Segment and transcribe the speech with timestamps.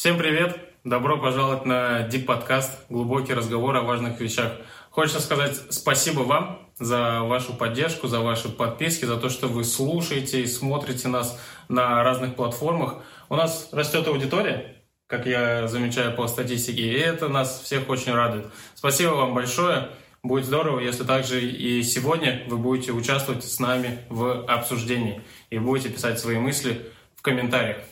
[0.00, 0.58] Всем привет!
[0.82, 4.52] Добро пожаловать на Deep Podcast, глубокий разговор о важных вещах.
[4.88, 10.40] Хочется сказать спасибо вам за вашу поддержку, за ваши подписки, за то, что вы слушаете
[10.40, 13.02] и смотрите нас на разных платформах.
[13.28, 18.46] У нас растет аудитория, как я замечаю по статистике, и это нас всех очень радует.
[18.74, 19.90] Спасибо вам большое.
[20.22, 25.20] Будет здорово, если также и сегодня вы будете участвовать с нами в обсуждении
[25.50, 27.82] и будете писать свои мысли в комментариях.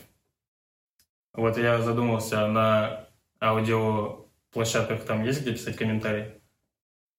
[1.33, 3.07] Вот я задумался, на
[3.41, 6.39] аудиоплощадках там есть где писать комментарии?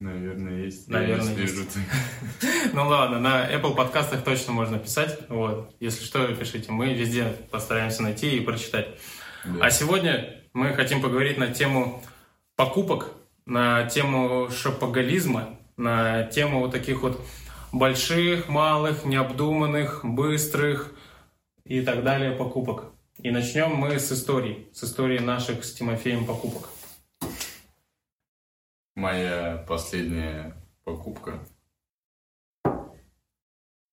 [0.01, 0.89] Наверное, есть.
[0.89, 1.55] Наверное, есть.
[2.73, 5.19] Ну ладно, на Apple подкастах точно можно писать.
[5.29, 5.75] Вот.
[5.79, 6.73] Если что, пишите.
[6.73, 8.89] Мы везде постараемся найти и прочитать.
[9.45, 9.67] Да.
[9.67, 12.03] А сегодня мы хотим поговорить на тему
[12.56, 13.12] покупок,
[13.45, 17.20] на тему шопоголизма, на тему вот таких вот
[17.73, 20.92] больших, малых, необдуманных, быстрых
[21.65, 22.84] и так далее покупок.
[23.23, 26.70] И начнем мы с истории, с истории наших с Тимофеем покупок.
[28.95, 31.47] Моя последняя покупка,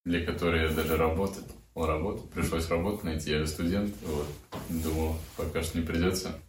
[0.05, 1.43] для которой я даже работал,
[1.75, 4.27] работать, пришлось работать найти, я студент, вот,
[4.69, 6.39] думал, пока что не придется.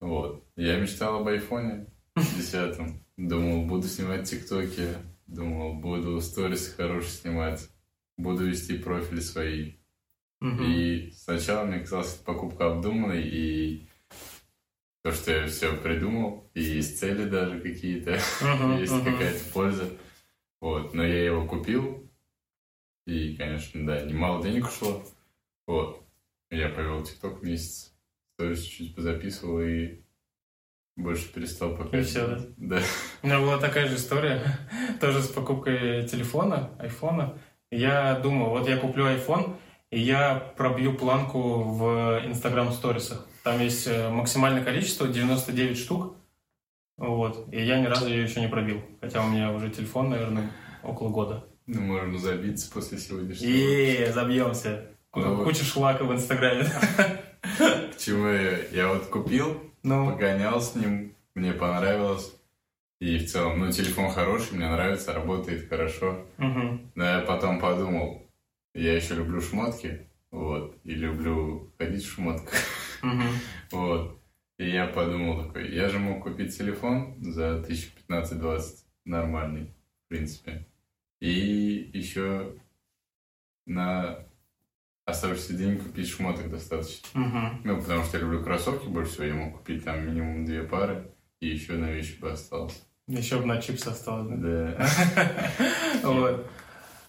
[0.00, 0.44] Вот.
[0.56, 4.94] Я мечтал об айфоне 10 думал, буду снимать тиктоки,
[5.26, 7.68] думал, буду сторисы хорошие снимать,
[8.16, 9.74] буду вести профили свои,
[10.40, 10.62] Угу.
[10.62, 13.88] И сначала мне казалось, покупка обдуманной, и
[15.02, 19.04] то, что я все придумал, и есть цели даже какие-то, угу, есть угу.
[19.04, 19.88] какая-то польза.
[20.60, 22.10] Вот, но я его купил,
[23.06, 25.02] и, конечно, да, немало денег ушло.
[25.66, 26.04] Вот,
[26.50, 27.94] я провел ТикТок месяц,
[28.34, 30.00] сторис чуть-чуть позаписывал и
[30.96, 32.06] больше перестал показывать.
[32.06, 32.40] И все, да?
[32.56, 32.82] Да.
[33.22, 34.42] У меня была такая же история,
[35.00, 37.38] тоже с покупкой телефона, айфона.
[37.70, 39.56] Я думал, вот я куплю iPhone,
[39.90, 43.26] и я пробью планку в Instagram сторисах.
[43.44, 46.16] Там есть э, максимальное количество, 99 штук.
[46.96, 47.48] Вот.
[47.52, 48.82] И я ни разу ее еще не пробил.
[49.00, 50.50] Хотя у меня уже телефон, наверное,
[50.82, 51.44] около года.
[51.66, 53.48] Ну, можно забиться после сегодняшнего.
[53.48, 54.88] И забьемся.
[55.14, 56.64] Ну, Куча шлака в Инстаграме.
[57.42, 58.58] К чему я?
[58.72, 60.10] Я вот купил, ну.
[60.10, 62.34] погонял с ним, мне понравилось.
[63.00, 66.26] И в целом, ну, телефон хороший, мне нравится, работает хорошо.
[66.38, 66.80] Угу.
[66.94, 68.25] Но я потом подумал,
[68.76, 72.60] я еще люблю шмотки, вот, и люблю ходить в шмотках.
[73.70, 74.20] Вот.
[74.58, 77.64] И я подумал такой, я же мог купить телефон за
[78.08, 78.62] 1015-20
[79.04, 80.66] нормальный, в принципе.
[81.20, 82.54] И еще
[83.66, 84.26] на
[85.04, 87.06] оставшийся день купить шмоток достаточно.
[87.18, 87.50] Uh-huh.
[87.64, 91.12] Ну, потому что я люблю кроссовки больше всего, я мог купить там минимум две пары,
[91.40, 92.82] и еще на вещи бы осталось.
[93.06, 94.36] Еще бы на чипсы осталось, да?
[94.36, 95.50] Да.
[96.02, 96.50] Вот.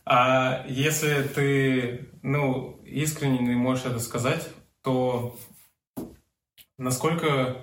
[0.10, 4.48] А если ты, ну, искренне не можешь это сказать,
[4.82, 5.38] то
[6.78, 7.58] насколько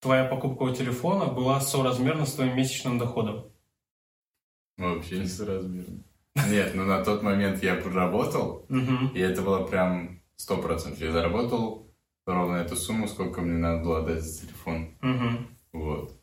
[0.00, 3.52] твоя покупка у телефона была соразмерна с твоим месячным доходом?
[4.76, 6.02] Вообще не соразмерно.
[6.50, 8.66] Нет, ну на тот момент я проработал,
[9.14, 11.00] и это было прям сто процентов.
[11.00, 11.94] Я заработал
[12.26, 14.96] ровно эту сумму, сколько мне надо было дать за телефон.
[15.72, 16.20] Вот.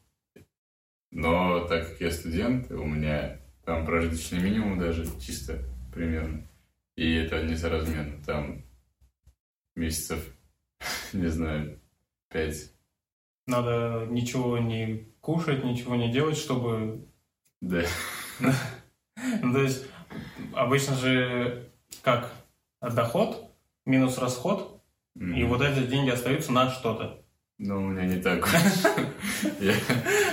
[1.12, 6.48] Но так как я студент, у меня там прожиточный минимум даже, чисто примерно.
[6.96, 8.24] И это несоразмерно.
[8.24, 8.64] Там
[9.76, 10.34] месяцев,
[11.14, 11.80] не знаю,
[12.30, 12.72] пять.
[13.48, 17.08] Надо ничего не кушать, ничего не делать, чтобы...
[17.62, 17.84] Да.
[18.40, 18.52] Ну,
[19.54, 19.86] то есть,
[20.54, 21.70] обычно же
[22.02, 22.31] как
[22.81, 23.52] доход
[23.86, 24.84] минус расход,
[25.16, 27.25] и вот эти деньги остаются на что-то.
[27.58, 28.48] Ну, у меня не так.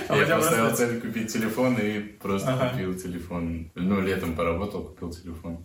[0.09, 3.71] А я поставил цель купить телефон и просто купил телефон.
[3.75, 5.63] Ну, летом поработал, купил телефон.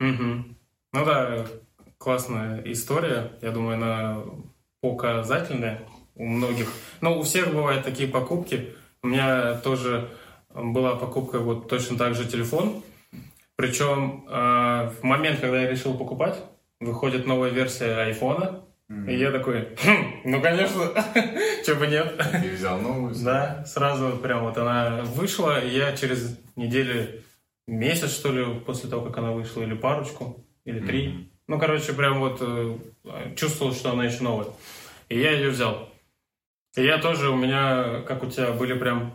[0.00, 1.46] Ну да,
[1.98, 3.32] классная история.
[3.42, 4.24] Я думаю, она
[4.80, 5.82] показательная
[6.14, 6.68] у многих.
[7.00, 8.74] Ну, у всех бывают такие покупки.
[9.02, 10.10] У меня тоже
[10.54, 12.82] была покупка вот точно так же телефон.
[13.56, 16.42] Причем э, в момент, когда я решил покупать,
[16.80, 19.12] выходит новая версия айфона, Mm-hmm.
[19.12, 20.92] И я такой, хм, ну, конечно,
[21.66, 22.16] чего бы нет.
[22.40, 23.14] Ты взял новую?
[23.16, 27.22] Да, сразу прям вот она вышла, и я через неделю,
[27.66, 31.08] месяц, что ли, после того, как она вышла, или парочку, или три.
[31.08, 31.26] Mm-hmm.
[31.48, 32.78] Ну, короче, прям вот э,
[33.36, 34.48] чувствовал, что она еще новая.
[35.08, 35.88] И я ее взял.
[36.76, 39.14] И я тоже, у меня, как у тебя, были прям...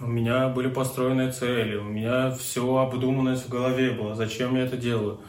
[0.00, 4.76] У меня были построенные цели, у меня все обдуманность в голове было, зачем я это
[4.76, 5.20] делаю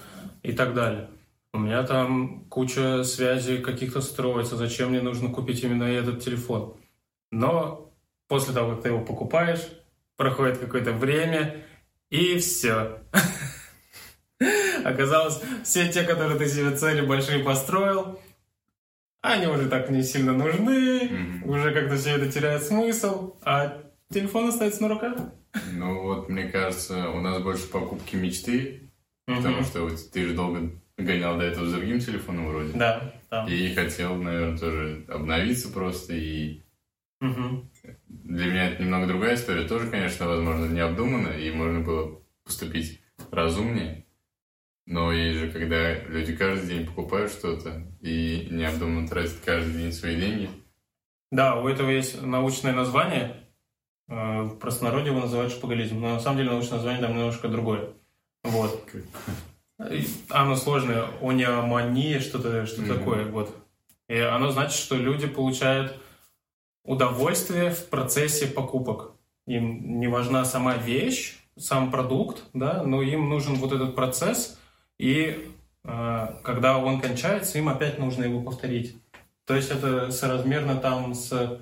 [0.43, 1.09] и так далее.
[1.51, 6.77] У меня там куча связей каких-то строится, зачем мне нужно купить именно этот телефон.
[7.31, 7.91] Но
[8.27, 9.67] после того, как ты его покупаешь,
[10.15, 11.65] проходит какое-то время,
[12.09, 12.99] и все.
[14.83, 18.19] Оказалось, все те, которые ты себе цели большие построил,
[19.21, 23.81] они уже так не сильно нужны, уже как-то все это теряет смысл, а
[24.11, 25.17] телефон остается на руках.
[25.73, 28.91] Ну вот, мне кажется, у нас больше покупки мечты,
[29.25, 30.71] потому что вот ты же долго
[31.03, 32.73] гонял до этого с другим телефоном вроде.
[32.73, 33.45] Да, да.
[33.47, 36.13] И хотел, наверное, тоже обновиться просто.
[36.13, 36.61] И
[37.21, 37.69] Мгм.
[38.07, 39.67] для меня это немного другая история.
[39.67, 43.01] Тоже, конечно, возможно, необдуманно, и можно было поступить
[43.31, 44.05] разумнее.
[44.85, 50.15] Но есть же, когда люди каждый день покупают что-то и необдуманно тратят каждый день свои
[50.15, 50.49] деньги.
[51.31, 53.35] Да, у этого есть научное название.
[54.07, 55.99] Э, В простонародье его называют шпагализм.
[55.99, 57.89] Но на самом деле научное название там немножко другое.
[58.43, 58.89] Вот.
[60.29, 61.05] Оно сложное.
[61.21, 62.97] Oniомания, что-то что Мгм.
[62.97, 63.25] такое.
[63.25, 63.55] Вот.
[64.09, 65.97] И оно значит, что люди получают
[66.83, 69.11] удовольствие в процессе покупок.
[69.47, 74.57] Им не важна сама вещь, сам продукт, да, но им нужен вот этот процесс,
[74.97, 75.49] и
[75.85, 78.95] э, когда он кончается, им опять нужно его повторить.
[79.45, 81.59] То есть это соразмерно там с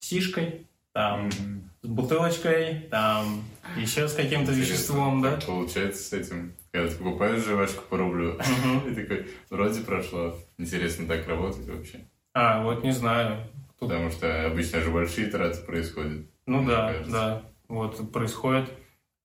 [0.00, 1.70] сишкой, там, Мгм.
[1.82, 3.44] с бутылочкой, там,
[3.76, 5.38] еще с каким-то Интересно, веществом, да.
[5.46, 6.54] Получается с этим.
[6.72, 8.38] Когда ты покупаешь жвачку по рублю,
[8.88, 10.36] и такой, вроде прошло.
[10.56, 12.06] Интересно, так работает вообще.
[12.32, 13.46] А, вот не знаю.
[13.78, 16.26] Потому что обычно же большие траты происходят.
[16.46, 17.42] Ну да, да.
[17.68, 18.70] Вот происходит,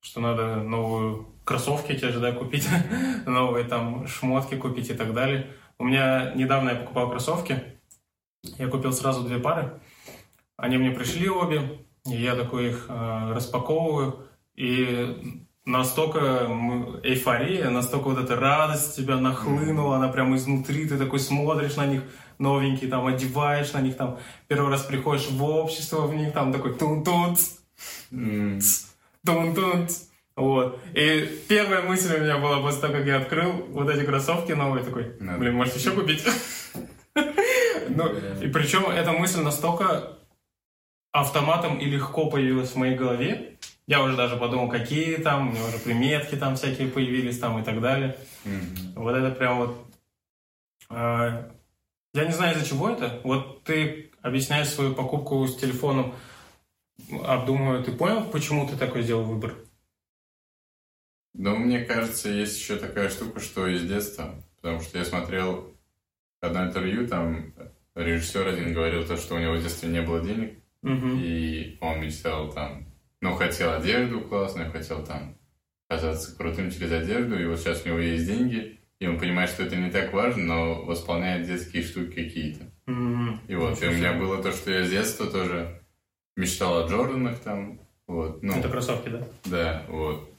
[0.02, 2.68] что надо новую кроссовки те же, да, купить,
[3.26, 5.48] новые там шмотки купить и так далее.
[5.78, 7.62] У меня недавно я покупал кроссовки,
[8.58, 9.80] я купил сразу две пары,
[10.58, 16.48] они мне пришли обе, и я такой их э, распаковываю, и настолько
[17.04, 22.04] эйфория, настолько вот эта радость тебя нахлынула, она прямо изнутри, ты такой смотришь на них,
[22.38, 26.76] новенькие, там, одеваешь на них, там, первый раз приходишь в общество в них, там, такой
[26.76, 27.36] тун-тун,
[29.26, 29.88] тун-тун,
[30.36, 30.80] вот.
[30.94, 34.84] И первая мысль у меня была после того, как я открыл вот эти кроссовки новые,
[34.84, 36.24] такой, блин, может еще купить?
[37.88, 38.08] Ну,
[38.42, 40.18] и причем эта мысль настолько
[41.14, 45.66] автоматом и легко появилась в моей голове, я уже даже подумал, какие там, у меня
[45.66, 48.18] уже приметки там всякие появились там и так далее.
[48.44, 48.94] мгм.
[48.96, 49.88] Вот это прям вот...
[50.90, 51.52] э,
[52.14, 53.20] я не знаю, из-за чего это.
[53.24, 56.16] Вот ты объясняешь свою покупку с телефоном,
[57.24, 59.56] обдумывая, ты понял, почему ты такой сделал выбор?
[61.34, 64.42] Но мне кажется, есть еще такая штука, что из детства.
[64.62, 65.76] Потому что я смотрел
[66.40, 67.54] одно интервью, там
[67.94, 71.20] режиссер один говорил то, что у него в детстве не было денег, Мгм.
[71.20, 72.85] и он мечтал там,
[73.26, 75.36] ну, хотел одежду классную, хотел там
[75.90, 79.64] казаться крутым через одежду, и вот сейчас у него есть деньги, и он понимает, что
[79.64, 82.66] это не так важно, но восполняет детские штуки какие-то.
[82.86, 83.42] Мгм.
[83.48, 85.82] И вот, и у меня было то, что я с детства тоже
[86.36, 89.28] мечтал о Джорданах там, вот, ну, Это кроссовки, да?
[89.46, 90.30] да, вот.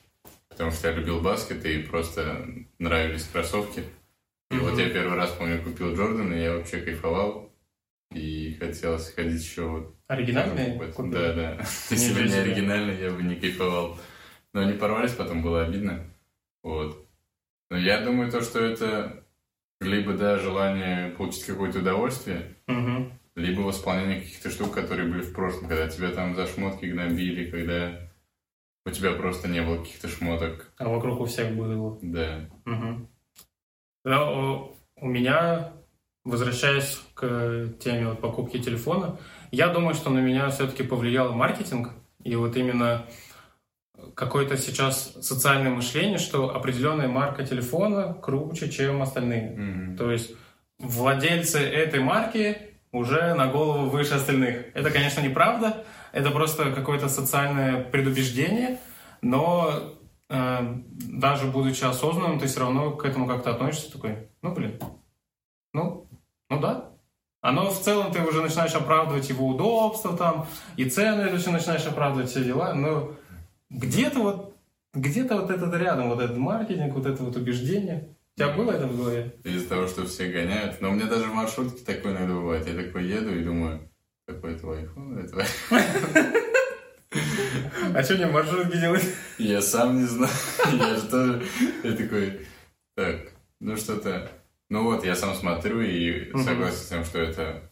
[0.49, 2.47] Потому что я любил баскет и просто
[2.79, 3.83] нравились кроссовки.
[4.53, 4.65] И Мгм.
[4.65, 7.53] вот я первый раз, помню, купил Джордан, и я вообще кайфовал.
[8.15, 9.96] И хотелось ходить еще вот.
[10.09, 10.79] Оригинальные?
[10.99, 11.59] Да, да.
[11.91, 13.99] Если бы не оригинальные, я бы не кайфовал.
[14.53, 16.05] Но они порвались, потом было обидно.
[16.63, 17.07] Вот.
[17.71, 19.25] Но я думаю, то, что это
[19.81, 23.13] либо, да, желание получить какое-то удовольствие, Мгм.
[23.35, 28.09] либо восполнение каких-то штук, которые были в прошлом, когда тебя там за шмотки гнобили, когда
[28.87, 30.73] у тебя просто не было каких-то шмоток.
[30.79, 31.99] А вокруг у всех было.
[32.01, 32.49] Да.
[32.65, 33.09] Мгм.
[34.05, 35.75] Да, у у меня,
[36.25, 39.19] возвращаясь к теме вот покупки телефона,
[39.51, 41.91] я думаю, что на меня все-таки повлиял маркетинг.
[42.23, 43.07] И вот именно
[44.15, 49.51] какое-то сейчас социальное мышление, что определенная марка телефона круче, чем остальные.
[49.51, 49.97] Мгм.
[49.97, 50.33] То есть
[50.79, 52.59] владельцы этой марки
[52.93, 54.67] уже на голову выше остальных.
[54.75, 55.85] Это, конечно, неправда.
[56.13, 58.79] Это просто какое-то социальное предубеждение,
[59.21, 59.97] но
[60.31, 64.81] э, даже будучи осознанным, ты все равно к этому как-то относишься такой, ну, блин,
[65.75, 66.09] ну,
[66.49, 66.96] ну да.
[67.47, 72.29] Оно в целом ты уже начинаешь оправдывать его удобство там, и цены все начинаешь оправдывать,
[72.29, 73.15] все дела, но
[73.71, 74.57] где-то вот,
[74.93, 78.17] где-то вот этот рядом, вот этот маркетинг, вот это вот убеждение.
[78.35, 79.37] У тебя было это в голове?
[79.45, 80.81] Из-за того, что все гоняют.
[80.81, 82.67] Но у меня даже в маршрутке такое иногда бывает.
[82.67, 83.89] Я такой еду и думаю,
[84.27, 85.45] какой твой iPhone, это твой.
[87.95, 89.05] А что мне маршрутки делать?
[89.39, 90.33] Я сам не знаю.
[90.73, 91.47] Я же тоже...
[91.85, 92.41] Я такой,
[92.97, 94.33] так, ну что-то...
[94.69, 97.71] Ну вот, я сам смотрю и согласен с тем, что это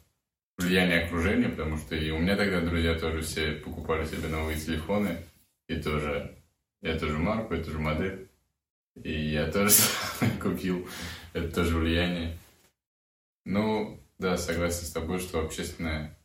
[0.59, 5.17] влияние окружения, потому что и у меня тогда друзья тоже все покупали себе новые телефоны,
[5.69, 6.37] и тоже,
[6.83, 8.29] я тоже марку, я тоже модель,
[9.03, 9.73] и я тоже
[10.43, 10.89] купил,
[11.33, 12.39] это тоже влияние.
[13.45, 16.17] Ну, да, согласен с тобой, что общественное,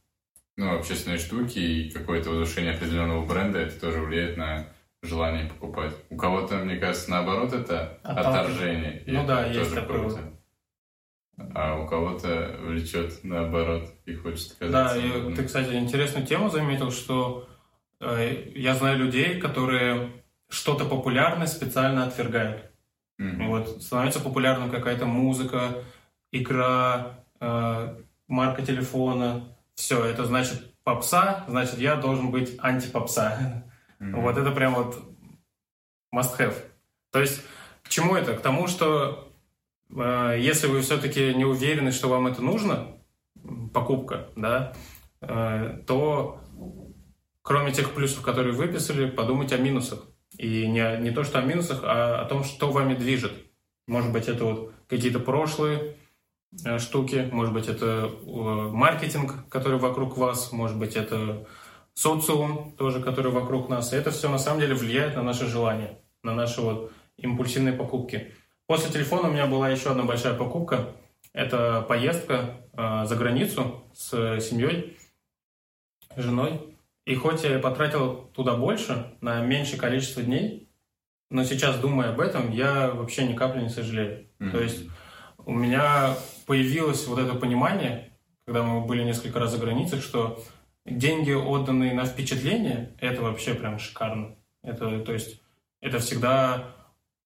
[0.55, 4.67] ну, общественные штуки и какое-то возвышение определенного бренда, это тоже влияет на
[5.01, 5.93] желание покупать.
[6.09, 9.03] У кого-то, мне кажется, наоборот, это отторжение.
[9.05, 10.38] и Ну да, есть тоже такое круто.
[11.55, 14.99] А у кого-то влечет наоборот и хочет Да, казаться.
[14.99, 15.35] и модным.
[15.35, 17.47] ты, кстати, интересную тему заметил, что
[17.99, 20.11] э, я знаю людей, которые
[20.49, 22.71] что-то популярное специально отвергают.
[23.17, 23.47] Мгм.
[23.49, 25.83] Вот становится популярным какая-то музыка,
[26.31, 27.95] игра, э,
[28.27, 29.55] марка телефона.
[29.75, 33.63] Все, это значит попса, значит я должен быть антипопса.
[33.99, 34.21] Мгм.
[34.21, 34.95] Вот это прям вот
[36.15, 36.55] must have.
[37.11, 37.43] То есть
[37.83, 38.35] к чему это?
[38.35, 39.28] К тому, что
[39.91, 42.99] если вы все-таки не уверены, что вам это нужно,
[43.73, 44.73] покупка, да,
[45.21, 46.39] э, то
[47.41, 50.05] кроме тех плюсов, которые выписали, подумать о минусах.
[50.37, 53.33] И не, не то, что о минусах, а о том, что вами движет.
[53.87, 55.95] Может быть, это вот какие-то прошлые
[56.63, 61.47] э, штуки, может быть, это э, маркетинг, который вокруг вас, может быть, это
[61.93, 63.93] социум тоже, который вокруг нас.
[63.93, 68.33] И это все на самом деле влияет на наши желания, на наши вот импульсивные покупки.
[68.69, 70.91] После телефона у меня была еще одна большая покупка.
[71.33, 74.95] Это поездка э, за границу с семьей,
[76.15, 76.77] женой.
[77.03, 80.69] И хоть я потратил туда больше, на меньшее количество дней,
[81.31, 84.27] но сейчас, думая об этом, я вообще ни капли не сожалею.
[84.37, 84.51] Мгм.
[84.51, 84.83] То есть
[85.39, 88.13] у меня появилось вот это понимание,
[88.45, 90.43] когда мы были несколько раз за границей, что
[90.85, 94.35] деньги, отданные на впечатление, это вообще прям шикарно.
[94.61, 95.41] Это, то есть,
[95.81, 96.75] это всегда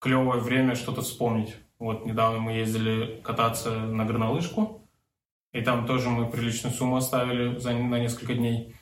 [0.04, 1.56] клевое время что-то вспомнить.
[1.80, 4.82] Вот недавно мы ездили кататься на горнолыжку,
[5.54, 8.76] и там тоже мы приличную сумму оставили за, на несколько дней,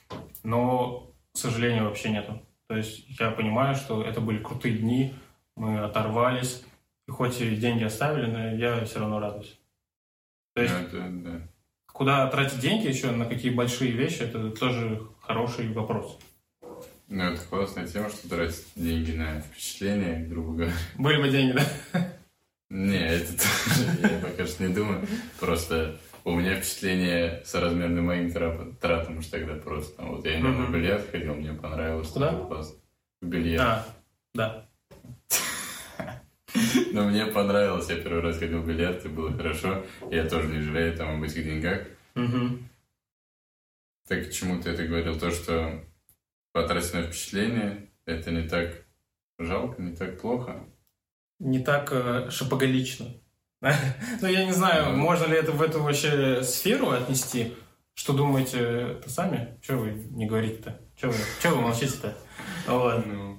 [0.43, 2.41] но, к сожалению, вообще нету.
[2.67, 5.13] То есть я понимаю, что это были крутые дни,
[5.55, 6.65] мы оторвались,
[7.07, 9.59] и хоть и деньги оставили, но я все равно радуюсь.
[10.55, 11.47] То есть Ну, это, да.
[11.93, 16.17] Куда тратить деньги еще, на какие большие вещи, это тоже хороший вопрос.
[17.13, 20.73] Ну, это классная тема, что тратить деньги на впечатления, грубо говоря.
[20.97, 22.09] Были бы деньги, да?
[22.69, 25.05] Не, это тоже я пока что не думаю.
[25.37, 28.31] Просто у меня впечатление соразмерно моим
[28.79, 30.01] тратам уж тогда просто.
[30.03, 30.67] Вот я Мгм.
[30.67, 32.07] в бильярд ходил, мне понравилось.
[32.07, 32.31] Куда?
[32.45, 32.77] классно.
[33.21, 33.61] В бильярд.
[33.61, 33.85] А,
[34.33, 34.69] да.
[36.93, 39.83] Но мне понравилось, я первый раз ходил в бильярд, и было хорошо.
[40.09, 41.81] Я тоже не жалею там об этих деньгах.
[44.07, 45.19] Так к чему ты это говорил?
[45.19, 45.83] То, что
[46.51, 48.85] потратить на впечатление, это не так
[49.39, 50.65] жалко, не так плохо.
[51.39, 53.07] Не так э, шапоголично.
[54.21, 57.53] Ну, я не знаю, можно ли это в эту вообще сферу отнести.
[57.93, 59.59] Что думаете это сами?
[59.61, 60.79] Чего вы не говорите-то?
[60.95, 62.17] Чего вы, чего вы молчите-то?
[62.67, 63.05] Вот.
[63.05, 63.37] Ну,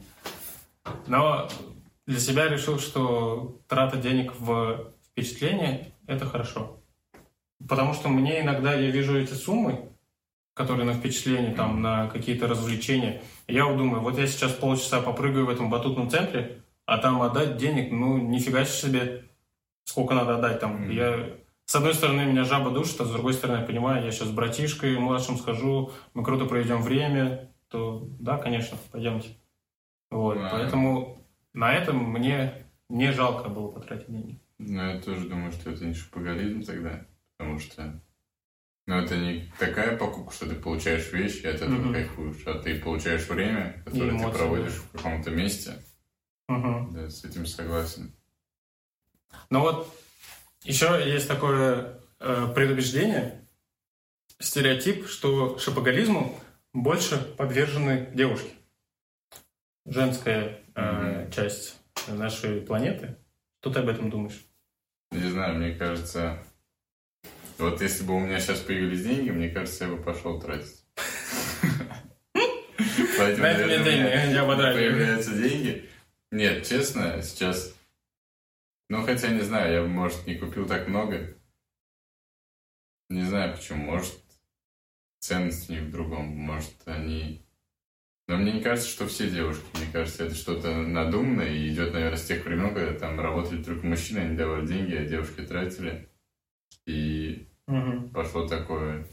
[1.07, 1.49] Но
[2.07, 6.81] для себя решил, что трата денег в впечатление– это хорошо.
[7.69, 9.92] Потому что мне иногда, я вижу эти суммы,
[10.55, 13.23] которые на впечатление, там, на какие-то развлечения.
[13.49, 17.57] Я вот думаю, вот я сейчас полчаса попрыгаю в этом батутном центре, а там отдать
[17.57, 19.25] денег, ну, нифига себе,
[19.85, 20.83] сколько надо отдать там.
[20.83, 20.91] Мгм.
[20.91, 21.31] Я,
[21.65, 24.33] с одной стороны, меня жаба душит, а с другой стороны, я понимаю, я сейчас с
[24.33, 29.31] братишкой младшим схожу, мы круто проведем время, то да, конечно, пойдемте.
[30.11, 30.51] Вот, Да.
[30.53, 34.39] поэтому на этом мне не жалко было потратить деньги.
[34.59, 37.07] ну, я тоже думаю, что это не шопоголизм тогда,
[37.39, 38.01] потому что
[38.87, 41.93] ну, это не такая покупка, что ты получаешь вещь и от этого Мгм.
[41.93, 44.83] кайфуешь, а ты получаешь время, которое ты эмоции проводишь больше.
[44.83, 45.83] в каком-то месте.
[46.49, 46.93] Мгм.
[46.95, 48.15] Да, с этим согласен.
[49.51, 49.95] Но вот
[50.65, 53.49] еще есть такое э, предубеждение,
[54.39, 56.39] стереотип, что шопоголизму
[56.73, 58.51] больше подвержены девушки.
[59.85, 61.31] Женская э, Мгм.
[61.33, 61.77] часть
[62.09, 63.17] нашей планеты.
[63.61, 64.45] Что ты об этом думаешь?
[65.11, 66.43] Не знаю, мне кажется,
[67.62, 70.85] вот если бы у меня сейчас появились деньги, мне кажется, я бы пошел тратить.
[73.19, 74.75] Поэтому, наверное, я ободраю.
[74.75, 75.88] Появляются деньги.
[76.31, 77.75] Нет, честно, сейчас...
[78.88, 81.37] Ну, хотя не знаю, я бы, может, не купил так много.
[83.09, 83.85] Не знаю почему.
[83.85, 84.19] Может,
[85.21, 86.26] ценность у них в другом.
[86.26, 87.47] Может, они...
[88.28, 89.64] Но мне не кажется, что все девушки.
[89.75, 93.87] Мне кажется, это что-то надуманное и идет, наверное, с тех времен, когда там работали только
[93.87, 96.09] мужчины, они давали деньги, а девушки тратили.
[96.87, 98.11] И Мгм.
[98.11, 99.07] пошло такое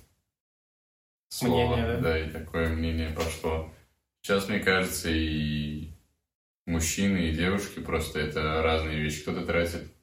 [1.30, 2.20] слово, Мнение, да?
[2.20, 3.72] и такое мнение пошло.
[4.22, 5.92] Сейчас, мне кажется, и
[6.66, 9.22] мужчины, и девушки просто это разные вещи.
[9.22, 9.94] Кто-то тратит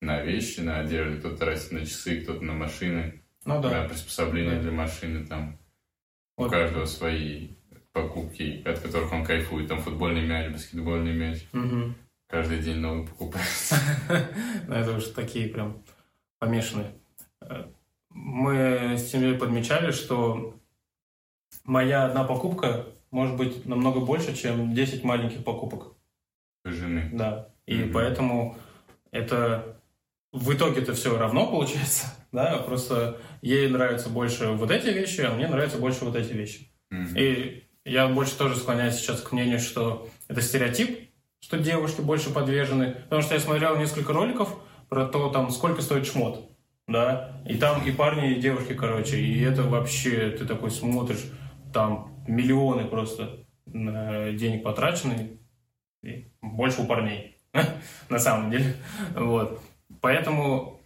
[0.00, 3.82] на вещи, на одежду, кто-то тратит на часы, кто-то на машины, Ну да.
[3.82, 4.62] на приспособления Да.
[4.62, 5.58] для машины, там
[6.36, 6.50] у Вот.
[6.52, 7.48] каждого свои
[7.92, 9.68] покупки, от которых он кайфует.
[9.68, 11.46] Там футбольный мяч, баскетбольный мяч.
[11.52, 11.94] Мгм.
[12.28, 13.76] Каждый день новый покупается.
[14.68, 15.82] Ну, это уж такие прям
[16.38, 16.92] помешанные.
[19.16, 20.54] Семьей подмечали, что
[21.64, 25.94] моя одна покупка может быть намного больше, чем 10 маленьких покупок.
[26.66, 27.08] Жены.
[27.14, 27.48] Да.
[27.66, 27.92] И Мгм.
[27.92, 28.58] поэтому
[29.10, 29.80] это
[30.32, 35.32] в итоге это все равно получается, да, просто ей нравятся больше вот эти вещи, а
[35.32, 36.70] мне нравятся больше вот эти вещи.
[36.90, 37.16] Мгм.
[37.16, 41.08] И я больше тоже склоняюсь сейчас к мнению, что это стереотип,
[41.40, 42.96] что девушки больше подвержены.
[43.04, 44.54] Потому что я смотрел несколько роликов
[44.90, 46.50] про то, там, сколько стоит шмот.
[46.88, 51.24] Да, и там и парни, и девушки, короче, и это вообще, ты такой смотришь,
[51.72, 55.40] там миллионы просто э, денег потрачены,
[56.04, 57.38] и больше у парней,
[58.08, 58.76] на самом деле,
[59.16, 59.60] вот.
[60.00, 60.80] Поэтому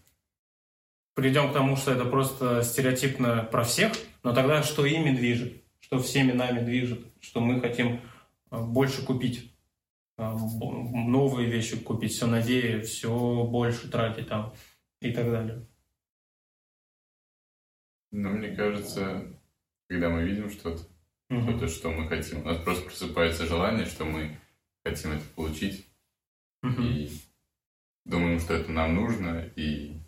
[1.15, 3.93] придем к тому, что это просто стереотипно про всех,
[4.23, 8.01] но тогда что ими движет, что всеми нами движет, что мы хотим
[8.51, 9.55] э, больше купить,
[10.17, 14.55] э, новые вещи купить, все новее, все больше тратить там
[15.03, 15.67] и так далее.
[18.13, 19.23] Ну, мне кажется,
[19.89, 20.83] когда мы видим что-то,
[21.29, 21.43] Мгм.
[21.43, 24.39] что-то, что мы хотим, у нас просто просыпается желание, что мы
[24.85, 25.87] хотим это получить,
[26.63, 26.83] Мгм.
[26.83, 27.11] и
[28.05, 30.01] думаем, что это нам нужно, и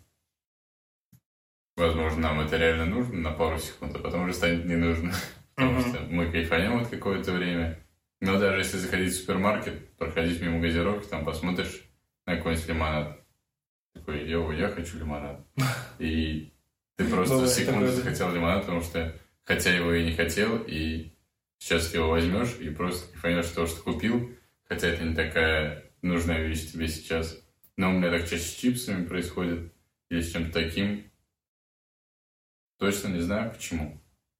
[1.77, 5.11] возможно, нам это реально нужно на пару секунд, а потом уже станет не нужно.
[5.55, 5.89] Потому Мгм.
[5.89, 7.79] что мы кайфанем вот какое-то время.
[8.21, 11.83] Но даже если заходить в супермаркет, проходить мимо газировки, там посмотришь
[12.25, 13.19] на какой-нибудь лимонад.
[13.93, 15.45] Такой, йоу, я хочу лимонад.
[15.99, 16.52] И
[16.95, 21.11] ты просто Бывает секунду такое, захотел лимонад, потому что хотя его и не хотел, и
[21.57, 24.31] сейчас ты его возьмешь и просто кайфанешь того, что купил,
[24.65, 27.39] хотя это не такая нужная вещь тебе сейчас.
[27.77, 29.73] Но у меня так чаще с чипсами происходит,
[30.09, 31.09] или с чем-то таким.
[32.77, 33.99] Точно не знаю почему.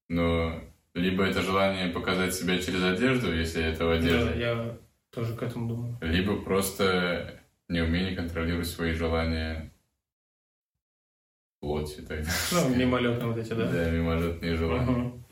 [0.10, 0.62] Но
[0.94, 4.78] либо это желание показать себя через одежду, если это в одежде, Да, я
[5.10, 5.98] тоже к этому думаю.
[6.02, 9.73] либо просто неумение контролировать свои желания
[11.64, 12.02] плоти.
[12.02, 12.26] Так.
[12.52, 13.72] Ну, мимолетные вот эти, да?
[13.72, 14.92] Да, мимолетные желания.
[14.92, 15.26] Мгм.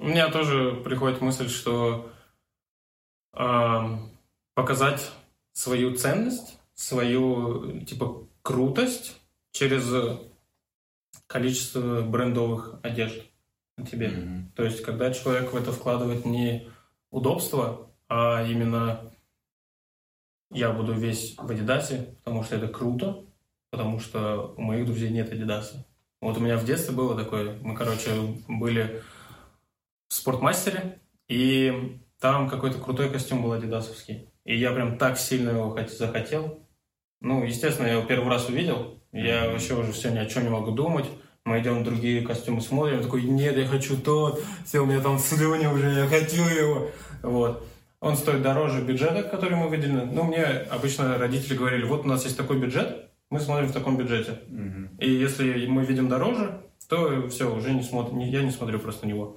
[0.00, 2.10] У меня тоже приходит мысль, что
[3.32, 4.10] ам,
[4.54, 5.12] показать
[5.52, 9.16] свою ценность, свою типа крутость
[9.52, 9.88] через
[11.28, 13.22] количество брендовых одежд
[13.76, 14.08] на тебе.
[14.08, 14.52] Мгм.
[14.56, 16.68] То есть, когда человек в это вкладывает не
[17.12, 19.14] удобство, а именно
[20.50, 23.24] я буду весь в Адидасе, потому что это круто,
[23.70, 25.86] потому что у моих друзей нет Адидаса.
[26.20, 27.58] Вот у меня в детстве было такое.
[27.62, 28.10] Мы, короче,
[28.48, 29.02] были
[30.08, 34.30] в спортмастере, и там какой-то крутой костюм был адидасовский.
[34.44, 36.66] И я прям так сильно его хот- захотел.
[37.20, 39.00] Ну, естественно, я его первый раз увидел.
[39.12, 41.06] Я вообще уже все ни о чем не могу думать.
[41.44, 42.96] Мы идем в другие костюмы смотрим.
[42.96, 44.42] Я такой, нет, я хочу тот.
[44.64, 46.90] Все, у меня там слюни уже, я хочу его.
[47.22, 47.66] Вот.
[48.00, 50.04] Он стоит дороже бюджета, который мы выделены.
[50.04, 53.96] Ну, мне обычно родители говорили, вот у нас есть такой бюджет, мы смотрим в таком
[53.96, 54.40] бюджете.
[54.48, 54.96] Мгм.
[54.98, 59.10] И если мы видим дороже, то все, уже не смотрим, я не смотрю просто на
[59.10, 59.36] него.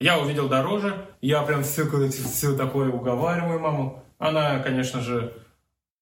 [0.00, 4.02] Я увидел дороже, я прям все, все такое уговариваю маму.
[4.18, 5.34] Она, конечно же,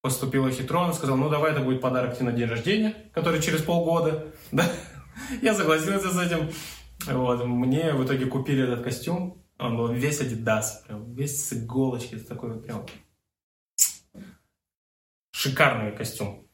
[0.01, 3.61] поступила хитро, она сказала, ну давай это будет подарок тебе на день рождения, который через
[3.61, 4.27] полгода.
[4.51, 4.65] Да?
[5.41, 6.49] Я согласился с этим.
[7.05, 7.45] Вот.
[7.45, 9.43] Мне в итоге купили этот костюм.
[9.57, 12.85] Он был весь Adidas, прям весь с иголочки, такой вот прям
[15.31, 16.48] шикарный костюм.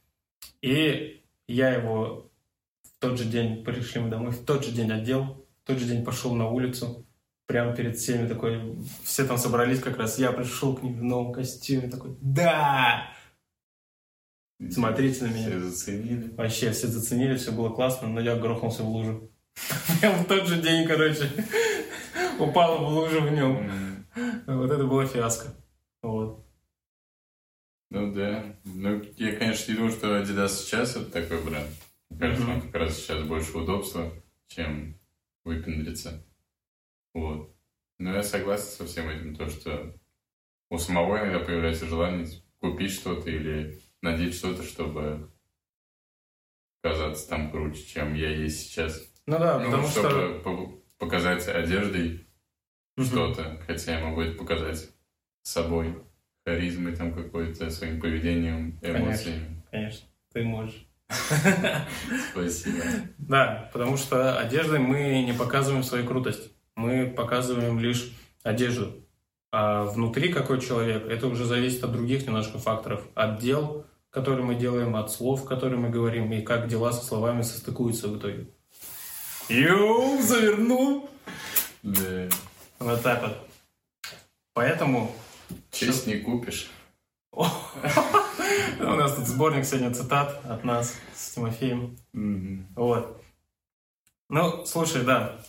[0.65, 2.31] И я его
[2.81, 5.85] в тот же день пришли мы домой, в тот же день одел, в тот же
[5.85, 7.05] день пошел на улицу,
[7.45, 11.33] прямо перед всеми такой, все там собрались как раз, я пришел к ним в новом
[11.33, 13.11] костюме, такой, да!
[14.71, 15.49] Смотрите на меня.
[15.49, 16.33] Все заценили.
[16.35, 19.29] Вообще, все заценили, все было классно, но я грохнулся в лужу.
[20.01, 21.29] Прям в тот же день, короче,
[22.39, 23.69] упал в лужу в нем.
[24.47, 25.49] Вот это была фиаско.
[26.01, 26.44] Вот.
[27.95, 28.43] Ну да.
[28.65, 31.69] Ну, я, конечно, не думаю, что Adidas сейчас это такой бренд.
[32.19, 34.11] Кажется, он как раз сейчас больше удобства,
[34.47, 34.99] чем
[35.45, 36.21] выпендриться.
[37.13, 37.55] Вот.
[37.97, 39.95] Но я согласен со всем этим, то, что
[40.69, 42.27] у самого иногда появляется желание
[42.59, 45.31] купить что-то или надеть что-то, чтобы
[46.83, 49.01] казаться там круче, чем я есть сейчас.
[49.25, 50.09] Ну да, Ну, потому что...
[50.09, 52.27] чтобы по- показать одеждой
[52.97, 53.05] Мгм.
[53.07, 54.89] что-то, хотя я могу это показать
[55.43, 55.95] собой,
[56.45, 59.63] харизмой там какой-то, своим поведением, эмоциями.
[59.71, 60.87] Конечно, ты можешь.
[62.31, 62.83] Спасибо.
[63.17, 66.51] Да, потому что одеждой мы не показываем свою крутость.
[66.75, 68.11] Мы показываем лишь
[68.43, 69.01] одежду.
[69.51, 73.07] А внутри какой человек, это уже зависит от других немножко факторов.
[73.15, 77.41] От дел, которые мы делаем, от слов, которые мы говорим, и как дела со словами
[77.41, 78.47] состыкуются в итоге.
[79.49, 81.09] Йоу, завернул!
[81.83, 82.27] Да.
[82.79, 83.37] Вот так вот.
[84.53, 85.15] Поэтому
[85.71, 86.69] Честь не купишь.
[87.31, 87.43] у
[88.79, 91.97] нас тут сборник сегодня цитат от нас с Тимофеем.
[92.75, 93.21] Вот.
[94.29, 95.39] Ну, слушай, да.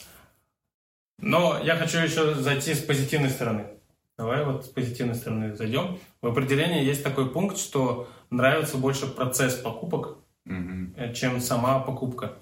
[1.18, 3.66] Но я хочу еще зайти с позитивной стороны.
[4.18, 5.98] Давай вот с позитивной стороны зайдем.
[6.22, 11.12] В определении есть такой пункт, что нравится больше процесс покупок, Мгм.
[11.14, 12.38] чем сама покупка.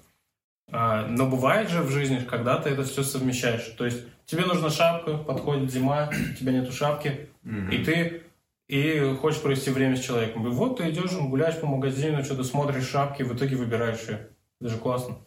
[0.71, 3.67] А, Но бывает же в жизни, когда ты это все совмещаешь.
[3.77, 7.69] То есть тебе нужна шапка, подходит зима, у тебя нету шапки, Мгм.
[7.69, 8.23] и ты
[8.67, 10.47] и хочешь провести время с человеком.
[10.47, 14.29] И вот ты идешь, гуляешь по магазину, что-то смотришь шапки, в итоге выбираешь ее.
[14.59, 15.17] Это же классно.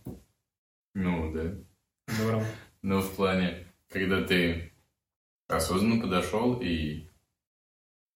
[0.95, 1.55] Ну, да.
[2.09, 2.45] Здорово.
[2.83, 4.73] Но в плане, когда ты
[5.47, 7.09] осознанно подошел и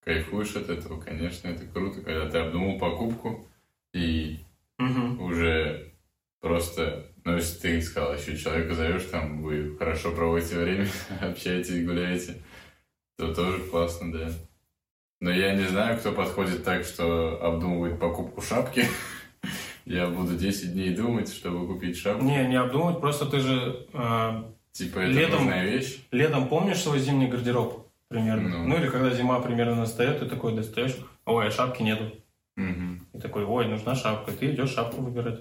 [0.04, 3.46] кайфуешь от этого, конечно, это круто, когда ты обдумал покупку
[3.92, 4.40] и
[4.78, 5.20] Мгм.
[5.20, 5.92] уже
[6.40, 10.88] просто, ну, если ты сказал, еще человека зовешь, там, вы хорошо проводите время,
[11.20, 12.42] общаетесь, гуляете,
[13.18, 14.30] то тоже классно, да.
[15.20, 18.84] Но я не знаю, кто подходит так, что обдумывает покупку шапки.
[19.84, 22.24] Я буду 10 дней думать, чтобы купить шапку.
[22.24, 25.98] Не, не обдумывать, просто ты же а, Типа, это Летом- нужная вещь.
[26.12, 28.48] летом помнишь свой зимний гардероб примерно?
[28.58, 28.68] Ну.
[28.68, 32.12] Ну, или когда зима примерно настает, ты такой достаешь, ой, а шапки нету.
[32.56, 33.06] Мгм.
[33.12, 34.30] И такой, ой, нужна шапка.
[34.30, 35.40] И ты идешь шапку выбирать.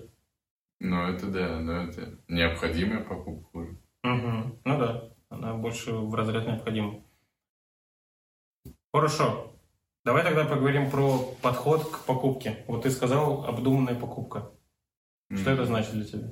[0.84, 3.78] Ну, это да, но это необходимая покупка уже.
[4.02, 4.60] Мгм.
[4.66, 7.04] Ну да, она больше в разряд необходима.
[8.92, 9.54] Хорошо.
[10.04, 12.64] Давай тогда поговорим про подход к покупке.
[12.68, 14.50] Вот ты сказал обдуманная покупка.
[15.32, 16.32] Что это значит для тебя?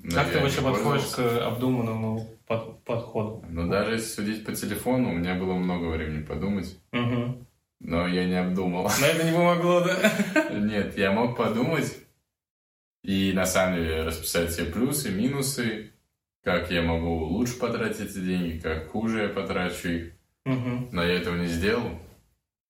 [0.00, 3.44] Ну, как ты вообще подходишь к обдуманному под- подходу?
[3.50, 7.46] Ну, даже если судить по телефону, у меня было много времени подумать, Мгм.
[7.80, 8.84] но я не обдумал.
[8.98, 9.94] Но это не помогло, да?
[10.58, 12.03] Нет, я мог подумать
[13.04, 15.92] и на самом деле расписать все плюсы, минусы,
[16.42, 20.12] как я могу лучше потратить эти деньги, как хуже я потрачу их.
[20.46, 20.88] Мгм.
[20.90, 22.00] Но я этого не сделал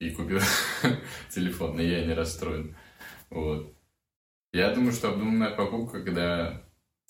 [0.00, 0.40] и купил
[1.30, 2.76] телефон, и я не расстроен.
[3.30, 3.72] Вот.
[4.52, 6.62] Я думаю, что обдуманная покупка, когда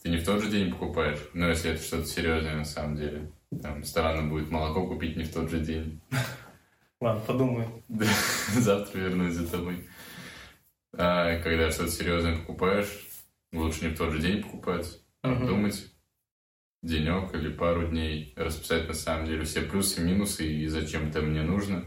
[0.03, 3.33] ты не в тот же день покупаешь, но если это что-то серьезное на самом деле.
[3.63, 5.99] Там странно будет молоко купить не в тот же день.
[7.01, 7.69] Ладно, подумай.
[7.89, 8.07] Да,
[8.55, 9.89] Завтра вернусь за тобой.
[10.97, 13.04] А когда что-то серьезное покупаешь,
[13.55, 15.47] лучше не в тот же день покупать, а Мгм.
[15.47, 15.91] думать
[16.83, 21.43] денек или пару дней, расписать на самом деле все плюсы, минусы и зачем это мне
[21.43, 21.85] нужно.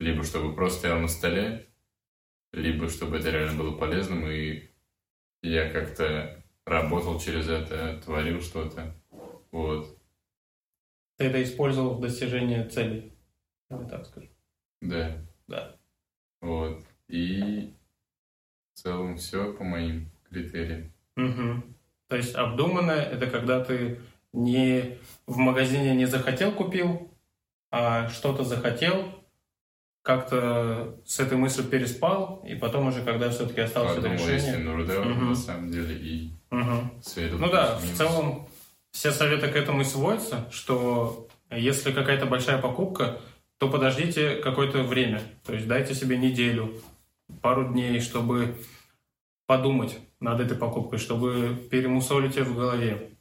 [0.00, 1.66] Либо чтобы просто стоял на столе,
[2.52, 4.70] либо чтобы это реально было полезным, и
[5.42, 8.94] я как-то работал через это, творил что-то.
[9.50, 9.98] Вот.
[11.16, 13.12] Ты это использовал в достижении целей.
[13.70, 14.28] Давай так скажу.
[14.80, 15.24] Да.
[15.48, 15.76] Да.
[16.40, 16.84] Вот.
[17.08, 17.74] И
[18.74, 20.92] в целом все по моим критериям.
[21.16, 21.74] Мгм.
[22.08, 24.00] То есть обдуманное это когда ты
[24.32, 27.10] не в магазине не захотел купил,
[27.70, 29.04] а что-то захотел,
[30.02, 34.58] как-то с этой мыслью переспал, и потом уже, когда все-таки осталось это Подумал, если решение.
[34.74, 35.28] нужда Мгм.
[35.30, 37.02] на самом деле и Мгм.
[37.02, 37.98] сверил Ну да, в плюс-минус.
[37.98, 38.48] целом
[38.90, 43.20] все советы к этому и сводятся, что если какая-то большая покупка,
[43.58, 45.20] то подождите какое-то время.
[45.44, 46.72] То есть дайте себе неделю,
[47.42, 48.54] пару дней, чтобы
[49.48, 53.12] подумать над этой покупкой, чтобы перемусолить ее в голове.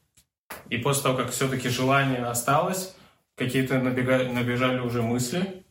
[0.69, 2.95] И после того, как все-таки желание осталось,
[3.35, 5.63] какие-то набега- набежали уже мысли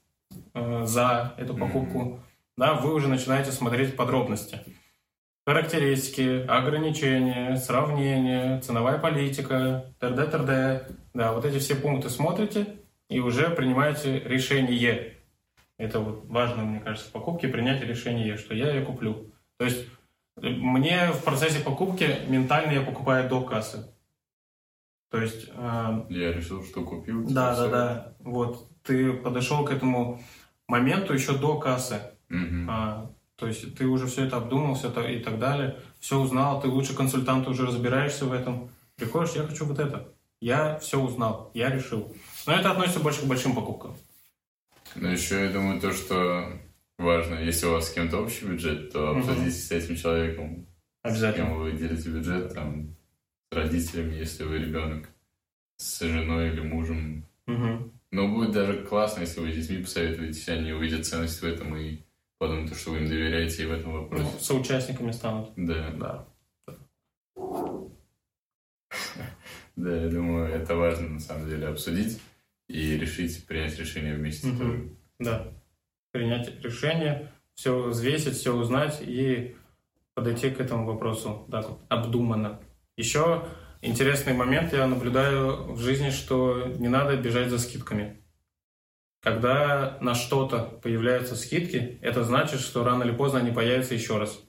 [0.54, 2.20] э, за эту покупку,
[2.56, 4.60] да, вы уже начинаете смотреть подробности.
[5.46, 10.26] Характеристики, ограничения, сравнения, ценовая политика, т.д.
[10.26, 10.88] т.д.
[11.12, 12.78] Да, вот эти все пункты смотрите
[13.10, 15.18] и уже принимаете решение.
[15.76, 19.30] Это вот важно, мне кажется, в покупке принять решение, что я ее куплю.
[19.58, 19.86] То есть
[20.36, 23.86] мне в процессе покупки ментально я покупаю до кассы.
[25.10, 27.22] То есть э, Я решил, что купил.
[27.22, 28.14] типа, да, да, да.
[28.20, 30.22] Вот ты подошел к этому
[30.68, 32.00] моменту еще до кассы.
[32.28, 32.68] Мгм.
[32.68, 36.60] А, то есть ты уже все это обдумал, все это и так далее, все узнал,
[36.60, 38.70] ты лучше консультант уже разбираешься в этом.
[38.96, 40.12] Приходишь, я хочу вот это.
[40.40, 42.14] Я все узнал, я решил.
[42.46, 43.96] Но это относится больше к большим покупкам.
[44.96, 46.52] Но еще я думаю то, что
[46.98, 50.66] важно, если у вас с кем-то общий бюджет, то обсудите с этим человеком,
[51.04, 51.46] с Обязательно.
[51.48, 52.96] кем вы делите бюджет, там,
[53.50, 55.08] с родителями, если вы ребенок,
[55.78, 57.26] с женой или мужем.
[57.46, 57.92] Мгм.
[58.12, 62.02] Но будет даже классно, если вы с детьми посоветуетесь, они увидят ценность в этом и
[62.38, 64.38] подумают, что вы им доверяете и в этом Ну, вопросе.
[64.40, 65.50] соучастниками станут.
[65.56, 66.28] Да, Да.
[69.76, 72.20] да, я думаю, это важно на самом деле обсудить
[72.68, 74.90] и решить, принять решение вместе тоже.
[75.18, 75.52] Да.
[76.16, 79.54] Принять решение, все взвесить, все узнать и
[80.14, 82.58] подойти к этому вопросу так вот, обдуманно.
[82.96, 83.44] Еще
[83.82, 88.22] интересный момент я наблюдаю в жизни, что не надо бежать за скидками.
[89.20, 94.40] Когда на что-то появляются скидки, это значит, что рано или поздно они появятся еще раз.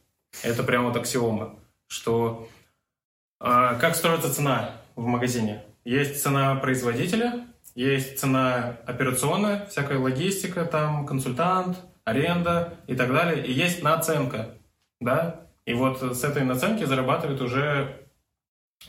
[0.43, 2.47] Это прямо вот аксиома, что
[3.41, 5.65] а, как строится цена в магазине?
[5.83, 7.45] Есть цена производителя,
[7.83, 14.55] есть цена операционная, всякая логистика, там консультант, аренда и так далее, и есть наценка,
[14.99, 15.47] да?
[15.65, 18.07] И вот с этой наценки зарабатывает уже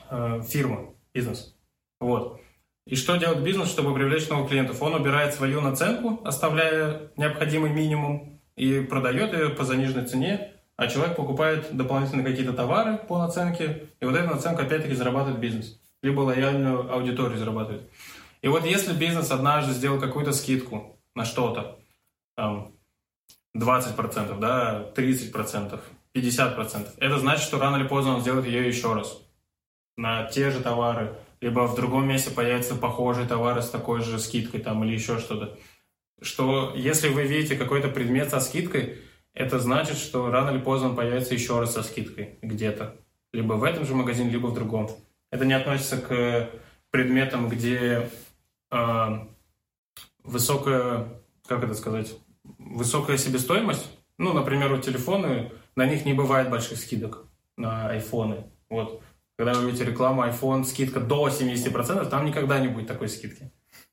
[0.09, 1.55] э, фирма, бизнес.
[2.01, 2.41] Вот.
[2.87, 4.81] И что делает бизнес, чтобы привлечь новых клиентов?
[4.81, 11.17] Он убирает свою наценку, оставляя необходимый минимум, и продает ее по заниженной цене, а человек
[11.17, 15.79] покупает дополнительно какие-то товары по наценке, и вот эту наценку опять-таки зарабатывает бизнес.
[16.03, 17.83] Либо лояльную аудиторию зарабатывает.
[18.43, 21.79] И вот если бизнес однажды сделал какую-то скидку на что-то,
[22.37, 22.73] там,
[23.57, 25.81] 20%, да, 30%,
[26.15, 29.21] 50%, это значит, что рано или поздно он сделает ее еще раз.
[29.97, 34.61] На те же товары, либо в другом месте появятся похожие товары с такой же скидкой
[34.61, 35.59] там или еще что-то.
[36.21, 38.99] Что если вы видите какой-то предмет со скидкой,
[39.35, 42.97] это значит, что рано или поздно он появится еще раз со скидкой где-то.
[43.33, 44.91] Либо в этом же магазине, либо в другом.
[45.31, 46.51] Это не относится к
[46.91, 48.09] предметам, где
[50.25, 51.09] высокая,
[51.47, 52.15] как это сказать,
[52.59, 53.91] высокая себестоимость.
[54.19, 57.27] Ну, например, у телефоны, на них не бывает больших скидок
[57.57, 58.45] на айфоны.
[58.69, 59.03] Вот.
[59.37, 63.53] Когда вы видите рекламу iPhone, скидка до 70%, там никогда не будет такой скидки.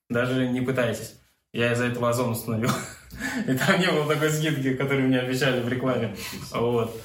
[0.10, 1.20] Даже не пытайтесь.
[1.54, 2.72] Я из-за этого Озон установил.
[3.48, 6.16] И там не было такой скидки, которую мне обещали в рекламе.
[6.52, 7.00] Вот.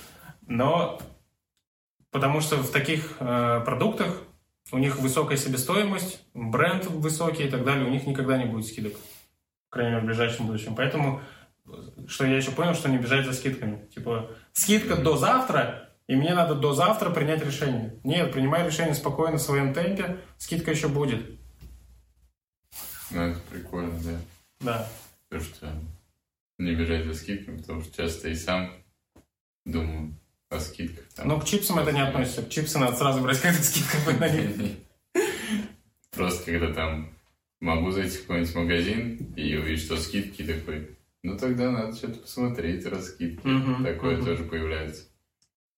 [0.47, 1.01] Но
[2.11, 4.23] потому что в таких э, продуктах
[4.73, 8.95] у них высокая себестоимость, бренд высокий и так далее, у них никогда не будет скидок.
[9.71, 10.75] По крайней мере, в ближайшем будущем.
[10.75, 11.21] Поэтому,
[12.07, 13.87] что я еще понял, что не бежать за скидками.
[13.95, 17.99] Типа, скидка до завтра, и мне надо до завтра принять решение.
[18.05, 21.39] Нет, принимай решение спокойно в своем темпе, скидка еще будет.
[23.11, 24.21] Ну, это прикольно, да.
[24.61, 24.89] Да.
[25.29, 25.73] То, что
[26.59, 28.73] не бежать за скидками, потому что часто и сам
[29.65, 30.15] думаю
[30.51, 31.07] о скидках.
[31.15, 31.29] Там.
[31.29, 32.43] Но к чипсам это не относится.
[32.43, 34.77] К чипсы надо сразу брать, когда скидка на них.
[36.11, 37.15] Просто когда там
[37.61, 42.85] могу зайти в какой-нибудь магазин и увидеть, что скидки такой, ну тогда надо что-то посмотреть,
[42.85, 43.49] раскидки.
[43.83, 45.05] Такое тоже появляется.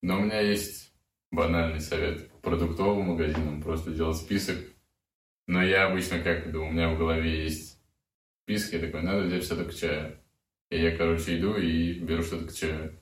[0.01, 0.93] Но у меня есть
[1.31, 4.57] банальный совет продуктовым магазинам, просто делать список.
[5.47, 7.79] Но я обычно как иду, у меня в голове есть
[8.45, 10.17] список, я такой, надо взять что-то к чаю.
[10.71, 12.99] И я, короче, иду и беру что-то к чаю.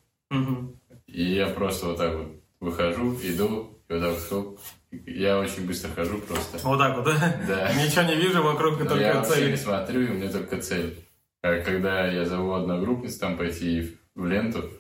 [1.13, 2.29] И я просто вот так вот
[2.61, 4.61] выхожу, иду, и вот так вот хоп.
[5.07, 6.59] Я очень быстро хожу просто.
[6.59, 7.41] Вот так вот, да?
[7.47, 7.73] Да.
[7.85, 9.51] Ничего не вижу вокруг, только я вообще цель.
[9.51, 10.99] не смотрю, и у меня только цель.
[11.43, 14.71] А когда я зову одногруппниц там пойти в ленту,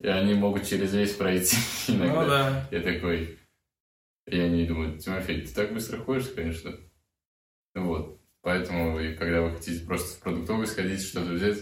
[0.00, 1.56] и они могут через весь пройти
[1.88, 2.22] иногда.
[2.22, 2.68] Ну да.
[2.70, 3.38] Я такой,
[4.26, 6.72] и они думают, Тимофей, ты так быстро ходишь, конечно.
[7.74, 8.20] Ну Вот.
[8.42, 11.58] Поэтому, и когда вы хотите просто в продуктовый сходить, что-то взять,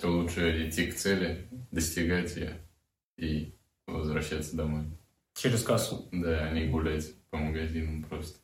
[0.00, 2.60] то лучше идти к цели, достигать ее
[3.20, 3.54] и
[3.86, 4.84] возвращаться домой.
[5.34, 6.08] Через кассу.
[6.12, 8.38] Да, а не гулять по магазинам просто.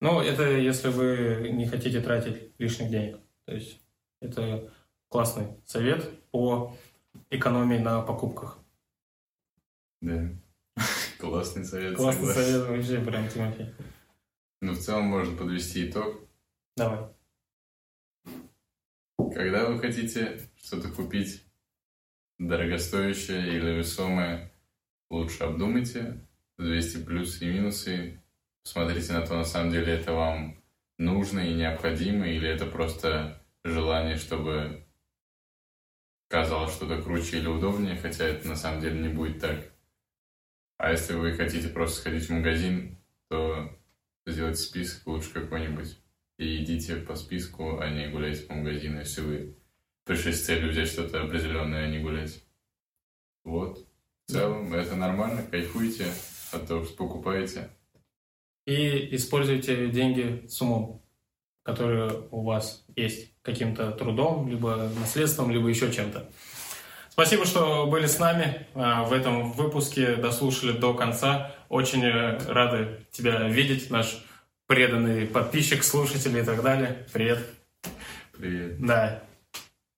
[0.00, 3.18] Ну, это если вы не хотите тратить лишних денег.
[3.46, 3.80] То есть
[4.20, 4.72] это
[5.08, 6.74] классный совет по
[7.30, 8.58] экономии на покупках.
[10.00, 10.30] Да.
[11.18, 11.96] Классный совет.
[11.96, 12.52] Классный согласен.
[12.52, 13.74] совет вообще прям, Тимофей.
[14.62, 16.20] Ну, в целом можно подвести итог.
[16.76, 17.06] Давай.
[19.34, 21.44] Когда вы хотите что-то купить
[22.40, 24.50] дорогостоящее или весомое,
[25.10, 26.26] лучше обдумайте,
[26.56, 28.20] взвесьте плюсы и минусы,
[28.64, 30.58] посмотрите на то, на самом деле это вам
[30.98, 34.86] нужно и необходимо, или это просто желание, чтобы
[36.28, 39.70] казалось что-то круче или удобнее, хотя это на самом деле не будет так.
[40.78, 42.96] А если вы хотите просто сходить в магазин,
[43.28, 43.78] то
[44.26, 45.98] сделайте список лучше какой-нибудь.
[46.38, 49.59] И идите по списку, а не гуляйте по магазину, если вы
[50.10, 52.42] пришли с целью взять что-то определенное, а не гулять.
[53.44, 53.86] Вот.
[54.26, 56.06] В целом, это нормально, кайфуйте
[56.50, 57.70] от того, что покупаете.
[58.66, 61.00] И используйте деньги с умом,
[61.62, 66.28] которые у вас есть каким-то трудом, либо наследством, либо еще чем-то.
[67.10, 71.54] Спасибо, что были с нами а, в этом выпуске, дослушали до конца.
[71.68, 74.24] Очень э, рады тебя видеть, наш
[74.66, 77.06] преданный подписчик, слушатель и так далее.
[77.12, 77.46] Привет.
[78.36, 78.84] Привет.
[78.84, 79.29] Да.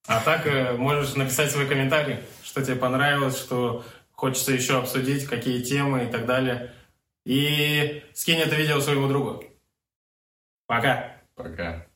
[0.07, 5.63] А так э, можешь написать свой комментарий, что тебе понравилось, что хочется еще обсудить, какие
[5.63, 6.73] темы и так далее.
[7.25, 9.43] И скинь это видео своему другу.
[10.67, 11.21] Пока.
[11.35, 11.87] Пока.